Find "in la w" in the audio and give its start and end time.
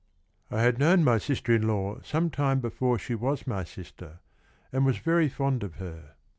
1.53-2.01